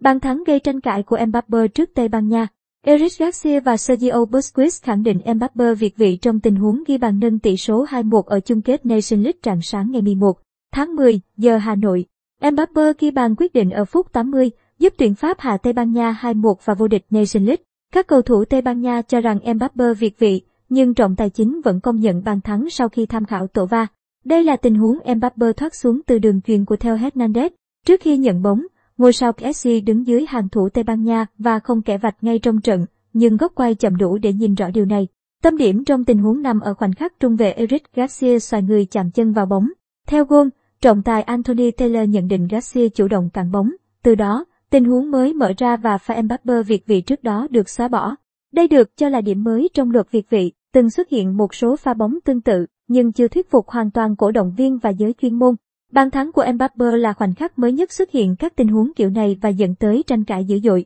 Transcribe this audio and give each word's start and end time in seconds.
Bàn 0.00 0.20
thắng 0.20 0.44
gây 0.44 0.60
tranh 0.60 0.80
cãi 0.80 1.02
của 1.02 1.18
Mbappe 1.26 1.68
trước 1.68 1.90
Tây 1.94 2.08
Ban 2.08 2.28
Nha. 2.28 2.48
Eric 2.84 3.12
Garcia 3.18 3.60
và 3.60 3.76
Sergio 3.76 4.24
Busquets 4.24 4.82
khẳng 4.82 5.02
định 5.02 5.20
Mbappe 5.34 5.74
việt 5.74 5.96
vị 5.96 6.16
trong 6.16 6.40
tình 6.40 6.56
huống 6.56 6.82
ghi 6.86 6.98
bàn 6.98 7.18
nâng 7.18 7.38
tỷ 7.38 7.56
số 7.56 7.84
2-1 7.84 8.22
ở 8.22 8.40
chung 8.40 8.62
kết 8.62 8.86
Nation 8.86 9.22
League 9.22 9.38
rạng 9.44 9.62
sáng 9.62 9.90
ngày 9.90 10.02
11 10.02 10.38
tháng 10.72 10.96
10 10.96 11.20
giờ 11.36 11.56
Hà 11.56 11.74
Nội. 11.74 12.04
Mbappe 12.52 12.82
ghi 12.98 13.10
bàn 13.10 13.34
quyết 13.38 13.52
định 13.52 13.70
ở 13.70 13.84
phút 13.84 14.12
80, 14.12 14.50
giúp 14.78 14.94
tuyển 14.98 15.14
Pháp 15.14 15.40
hạ 15.40 15.56
Tây 15.56 15.72
Ban 15.72 15.92
Nha 15.92 16.18
2-1 16.20 16.54
và 16.64 16.74
vô 16.74 16.88
địch 16.88 17.06
Nation 17.10 17.44
League. 17.44 17.64
Các 17.92 18.06
cầu 18.06 18.22
thủ 18.22 18.44
Tây 18.44 18.62
Ban 18.62 18.80
Nha 18.80 19.02
cho 19.02 19.20
rằng 19.20 19.38
Mbappe 19.54 19.94
việt 19.94 20.18
vị, 20.18 20.42
nhưng 20.68 20.94
trọng 20.94 21.16
tài 21.16 21.30
chính 21.30 21.60
vẫn 21.64 21.80
công 21.80 22.00
nhận 22.00 22.24
bàn 22.24 22.40
thắng 22.40 22.70
sau 22.70 22.88
khi 22.88 23.06
tham 23.06 23.24
khảo 23.24 23.46
tổ 23.46 23.66
va. 23.66 23.86
Đây 24.24 24.44
là 24.44 24.56
tình 24.56 24.74
huống 24.74 24.98
Mbappe 25.16 25.52
thoát 25.52 25.74
xuống 25.74 26.00
từ 26.06 26.18
đường 26.18 26.40
chuyền 26.40 26.64
của 26.64 26.76
Theo 26.76 26.96
Hernandez. 26.96 27.50
Trước 27.86 28.00
khi 28.00 28.16
nhận 28.16 28.42
bóng, 28.42 28.66
ngôi 29.00 29.12
sao 29.12 29.32
PSG 29.32 29.68
đứng 29.86 30.06
dưới 30.06 30.26
hàng 30.28 30.48
thủ 30.48 30.68
Tây 30.68 30.84
Ban 30.84 31.04
Nha 31.04 31.26
và 31.38 31.58
không 31.58 31.82
kẻ 31.82 31.98
vạch 31.98 32.16
ngay 32.20 32.38
trong 32.38 32.60
trận, 32.60 32.86
nhưng 33.12 33.36
góc 33.36 33.52
quay 33.54 33.74
chậm 33.74 33.96
đủ 33.96 34.18
để 34.18 34.32
nhìn 34.32 34.54
rõ 34.54 34.70
điều 34.70 34.84
này. 34.84 35.08
Tâm 35.42 35.56
điểm 35.56 35.84
trong 35.84 36.04
tình 36.04 36.18
huống 36.18 36.42
nằm 36.42 36.60
ở 36.60 36.74
khoảnh 36.74 36.92
khắc 36.92 37.20
trung 37.20 37.36
vệ 37.36 37.52
Eric 37.52 37.82
Garcia 37.94 38.38
xoài 38.38 38.62
người 38.62 38.86
chạm 38.86 39.10
chân 39.10 39.32
vào 39.32 39.46
bóng. 39.46 39.68
Theo 40.06 40.24
gôn, 40.24 40.48
trọng 40.80 41.02
tài 41.02 41.22
Anthony 41.22 41.70
Taylor 41.70 42.08
nhận 42.08 42.28
định 42.28 42.48
Garcia 42.50 42.88
chủ 42.88 43.08
động 43.08 43.30
cản 43.32 43.50
bóng. 43.50 43.70
Từ 44.02 44.14
đó, 44.14 44.44
tình 44.70 44.84
huống 44.84 45.10
mới 45.10 45.34
mở 45.34 45.52
ra 45.58 45.76
và 45.76 45.98
pha 45.98 46.22
Mbappe 46.22 46.62
việt 46.62 46.86
vị 46.86 47.00
trước 47.00 47.22
đó 47.22 47.46
được 47.50 47.68
xóa 47.68 47.88
bỏ. 47.88 48.14
Đây 48.52 48.68
được 48.68 48.96
cho 48.96 49.08
là 49.08 49.20
điểm 49.20 49.44
mới 49.44 49.68
trong 49.74 49.90
luật 49.90 50.10
việt 50.10 50.30
vị, 50.30 50.52
từng 50.72 50.90
xuất 50.90 51.08
hiện 51.08 51.36
một 51.36 51.54
số 51.54 51.76
pha 51.76 51.94
bóng 51.94 52.18
tương 52.24 52.40
tự, 52.40 52.66
nhưng 52.88 53.12
chưa 53.12 53.28
thuyết 53.28 53.50
phục 53.50 53.68
hoàn 53.68 53.90
toàn 53.90 54.16
cổ 54.16 54.30
động 54.30 54.54
viên 54.56 54.78
và 54.78 54.90
giới 54.90 55.14
chuyên 55.22 55.34
môn. 55.38 55.54
Bàn 55.92 56.10
thắng 56.10 56.32
của 56.32 56.44
Mbappe 56.54 56.84
là 56.96 57.12
khoảnh 57.12 57.34
khắc 57.34 57.58
mới 57.58 57.72
nhất 57.72 57.92
xuất 57.92 58.10
hiện 58.10 58.36
các 58.36 58.56
tình 58.56 58.68
huống 58.68 58.92
kiểu 58.96 59.10
này 59.10 59.38
và 59.40 59.48
dẫn 59.48 59.74
tới 59.74 60.04
tranh 60.06 60.24
cãi 60.24 60.44
dữ 60.44 60.60
dội. 60.60 60.84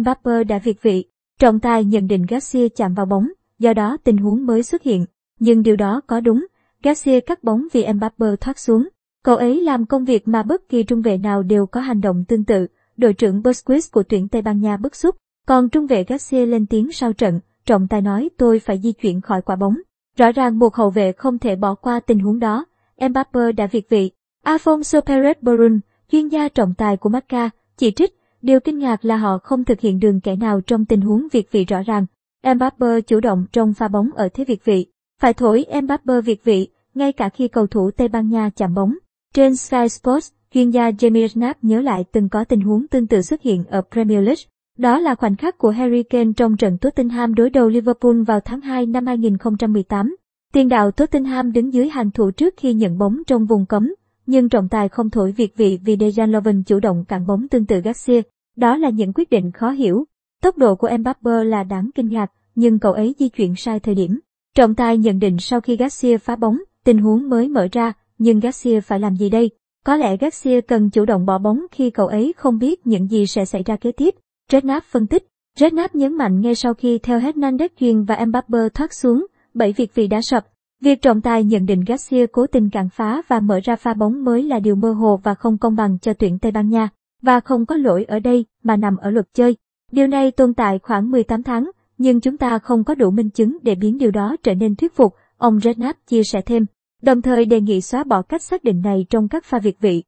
Mbappe 0.00 0.44
đã 0.44 0.58
việt 0.58 0.82
vị. 0.82 1.04
Trọng 1.40 1.60
tài 1.60 1.84
nhận 1.84 2.06
định 2.06 2.26
Garcia 2.28 2.68
chạm 2.68 2.94
vào 2.94 3.06
bóng, 3.06 3.28
do 3.58 3.72
đó 3.72 3.96
tình 4.04 4.16
huống 4.16 4.46
mới 4.46 4.62
xuất 4.62 4.82
hiện. 4.82 5.06
Nhưng 5.40 5.62
điều 5.62 5.76
đó 5.76 6.00
có 6.06 6.20
đúng, 6.20 6.46
Garcia 6.82 7.20
cắt 7.20 7.44
bóng 7.44 7.66
vì 7.72 7.92
Mbappe 7.92 8.26
thoát 8.40 8.58
xuống. 8.58 8.88
Cậu 9.24 9.36
ấy 9.36 9.60
làm 9.60 9.86
công 9.86 10.04
việc 10.04 10.28
mà 10.28 10.42
bất 10.42 10.68
kỳ 10.68 10.82
trung 10.82 11.02
vệ 11.02 11.18
nào 11.18 11.42
đều 11.42 11.66
có 11.66 11.80
hành 11.80 12.00
động 12.00 12.24
tương 12.28 12.44
tự. 12.44 12.66
Đội 12.96 13.12
trưởng 13.12 13.42
Busquets 13.42 13.92
của 13.92 14.02
tuyển 14.02 14.28
Tây 14.28 14.42
Ban 14.42 14.60
Nha 14.60 14.76
bức 14.76 14.96
xúc, 14.96 15.16
còn 15.46 15.68
trung 15.68 15.86
vệ 15.86 16.04
Garcia 16.04 16.46
lên 16.46 16.66
tiếng 16.66 16.92
sau 16.92 17.12
trận, 17.12 17.40
trọng 17.66 17.88
tài 17.88 18.02
nói 18.02 18.30
tôi 18.36 18.58
phải 18.58 18.80
di 18.82 18.92
chuyển 18.92 19.20
khỏi 19.20 19.42
quả 19.42 19.56
bóng. 19.56 19.74
Rõ 20.16 20.32
ràng 20.32 20.58
một 20.58 20.74
hậu 20.74 20.90
vệ 20.90 21.12
không 21.12 21.38
thể 21.38 21.56
bỏ 21.56 21.74
qua 21.74 22.00
tình 22.00 22.18
huống 22.18 22.38
đó. 22.38 22.64
Mbappe 23.08 23.52
đã 23.52 23.66
việt 23.66 23.88
vị. 23.88 24.10
Alfonso 24.46 25.00
Perez 25.00 25.34
Borun, 25.42 25.80
chuyên 26.12 26.28
gia 26.28 26.48
trọng 26.48 26.74
tài 26.74 26.96
của 26.96 27.08
Macca, 27.08 27.50
chỉ 27.76 27.90
trích, 27.90 28.14
điều 28.42 28.60
kinh 28.60 28.78
ngạc 28.78 29.04
là 29.04 29.16
họ 29.16 29.38
không 29.38 29.64
thực 29.64 29.80
hiện 29.80 29.98
đường 30.00 30.20
kẻ 30.20 30.36
nào 30.36 30.60
trong 30.60 30.84
tình 30.84 31.00
huống 31.00 31.26
việt 31.32 31.52
vị 31.52 31.64
rõ 31.64 31.82
ràng. 31.82 32.06
Mbappe 32.54 33.00
chủ 33.00 33.20
động 33.20 33.46
trong 33.52 33.74
pha 33.74 33.88
bóng 33.88 34.10
ở 34.14 34.28
thế 34.34 34.44
việt 34.44 34.64
vị. 34.64 34.86
Phải 35.20 35.34
thổi 35.34 35.64
Mbappe 35.82 36.20
việt 36.20 36.44
vị, 36.44 36.68
ngay 36.94 37.12
cả 37.12 37.28
khi 37.28 37.48
cầu 37.48 37.66
thủ 37.66 37.90
Tây 37.90 38.08
Ban 38.08 38.28
Nha 38.28 38.50
chạm 38.56 38.74
bóng. 38.74 38.94
Trên 39.34 39.56
Sky 39.56 39.88
Sports, 39.88 40.32
chuyên 40.54 40.70
gia 40.70 40.90
Jamie 40.90 41.28
Redknapp 41.28 41.64
nhớ 41.64 41.80
lại 41.80 42.04
từng 42.12 42.28
có 42.28 42.44
tình 42.44 42.60
huống 42.60 42.88
tương 42.88 43.06
tự 43.06 43.22
xuất 43.22 43.42
hiện 43.42 43.64
ở 43.64 43.82
Premier 43.92 44.22
League. 44.22 44.42
Đó 44.78 44.98
là 44.98 45.14
khoảnh 45.14 45.36
khắc 45.36 45.58
của 45.58 45.70
Harry 45.70 46.02
Kane 46.02 46.32
trong 46.36 46.56
trận 46.56 46.78
Tottenham 46.78 47.34
đối 47.34 47.50
đầu 47.50 47.68
Liverpool 47.68 48.22
vào 48.26 48.40
tháng 48.40 48.60
2 48.60 48.86
năm 48.86 49.06
2018. 49.06 50.16
Tiền 50.52 50.68
đạo 50.68 50.90
Tottenham 50.90 51.52
đứng 51.52 51.74
dưới 51.74 51.88
hàng 51.88 52.10
thủ 52.10 52.30
trước 52.30 52.54
khi 52.56 52.74
nhận 52.74 52.98
bóng 52.98 53.22
trong 53.26 53.46
vùng 53.46 53.66
cấm, 53.66 53.92
nhưng 54.26 54.48
trọng 54.48 54.68
tài 54.68 54.88
không 54.88 55.10
thổi 55.10 55.32
việc 55.32 55.56
vị 55.56 55.78
vì 55.84 55.96
Dejan 55.96 56.30
Lovren 56.30 56.62
chủ 56.62 56.80
động 56.80 57.04
cản 57.08 57.26
bóng 57.26 57.48
tương 57.48 57.66
tự 57.66 57.80
Garcia. 57.80 58.22
Đó 58.56 58.76
là 58.76 58.90
những 58.90 59.12
quyết 59.12 59.30
định 59.30 59.52
khó 59.52 59.70
hiểu. 59.70 60.04
Tốc 60.42 60.58
độ 60.58 60.74
của 60.74 60.90
Mbappe 60.98 61.44
là 61.44 61.62
đáng 61.62 61.90
kinh 61.94 62.08
ngạc, 62.08 62.32
nhưng 62.54 62.78
cậu 62.78 62.92
ấy 62.92 63.14
di 63.18 63.28
chuyển 63.28 63.54
sai 63.56 63.80
thời 63.80 63.94
điểm. 63.94 64.20
Trọng 64.54 64.74
tài 64.74 64.98
nhận 64.98 65.18
định 65.18 65.38
sau 65.38 65.60
khi 65.60 65.76
Garcia 65.76 66.18
phá 66.18 66.36
bóng, 66.36 66.58
tình 66.84 66.98
huống 66.98 67.28
mới 67.28 67.48
mở 67.48 67.68
ra, 67.72 67.92
nhưng 68.18 68.40
Garcia 68.40 68.80
phải 68.80 69.00
làm 69.00 69.16
gì 69.16 69.30
đây? 69.30 69.50
Có 69.84 69.96
lẽ 69.96 70.16
Garcia 70.16 70.60
cần 70.60 70.90
chủ 70.90 71.04
động 71.04 71.26
bỏ 71.26 71.38
bóng 71.38 71.66
khi 71.70 71.90
cậu 71.90 72.06
ấy 72.06 72.34
không 72.36 72.58
biết 72.58 72.86
những 72.86 73.10
gì 73.10 73.26
sẽ 73.26 73.44
xảy 73.44 73.62
ra 73.62 73.76
kế 73.76 73.92
tiếp. 73.92 74.14
Redknapp 74.52 74.86
phân 74.86 75.06
tích. 75.06 75.26
Redknapp 75.58 75.94
nhấn 75.94 76.12
mạnh 76.12 76.40
ngay 76.40 76.54
sau 76.54 76.74
khi 76.74 76.98
theo 76.98 77.20
Hernandez 77.20 77.68
truyền 77.80 78.04
và 78.04 78.24
Mbappe 78.26 78.58
thoát 78.74 78.94
xuống, 78.94 79.26
bảy 79.54 79.72
việc 79.72 79.94
vị 79.94 80.06
đã 80.06 80.20
sập. 80.22 80.46
Việc 80.80 81.02
trọng 81.02 81.20
tài 81.20 81.44
nhận 81.44 81.66
định 81.66 81.84
Garcia 81.86 82.26
cố 82.26 82.46
tình 82.46 82.70
cản 82.70 82.88
phá 82.88 83.22
và 83.28 83.40
mở 83.40 83.60
ra 83.64 83.76
pha 83.76 83.94
bóng 83.94 84.24
mới 84.24 84.42
là 84.42 84.58
điều 84.58 84.74
mơ 84.74 84.92
hồ 84.92 85.20
và 85.22 85.34
không 85.34 85.58
công 85.58 85.76
bằng 85.76 85.98
cho 85.98 86.12
tuyển 86.12 86.38
Tây 86.38 86.52
Ban 86.52 86.68
Nha, 86.68 86.88
và 87.22 87.40
không 87.40 87.66
có 87.66 87.76
lỗi 87.76 88.04
ở 88.04 88.18
đây 88.18 88.46
mà 88.62 88.76
nằm 88.76 88.96
ở 88.96 89.10
luật 89.10 89.26
chơi. 89.34 89.56
Điều 89.92 90.06
này 90.06 90.30
tồn 90.30 90.54
tại 90.54 90.78
khoảng 90.78 91.10
18 91.10 91.42
tháng, 91.42 91.70
nhưng 91.98 92.20
chúng 92.20 92.36
ta 92.36 92.58
không 92.58 92.84
có 92.84 92.94
đủ 92.94 93.10
minh 93.10 93.30
chứng 93.30 93.58
để 93.62 93.74
biến 93.74 93.98
điều 93.98 94.10
đó 94.10 94.36
trở 94.42 94.54
nên 94.54 94.76
thuyết 94.76 94.94
phục, 94.96 95.14
ông 95.36 95.60
Redknapp 95.60 95.98
chia 96.06 96.22
sẻ 96.24 96.40
thêm, 96.40 96.66
đồng 97.02 97.22
thời 97.22 97.44
đề 97.44 97.60
nghị 97.60 97.80
xóa 97.80 98.04
bỏ 98.04 98.22
cách 98.22 98.42
xác 98.42 98.64
định 98.64 98.80
này 98.84 99.06
trong 99.10 99.28
các 99.28 99.44
pha 99.44 99.58
việt 99.58 99.80
vị. 99.80 100.02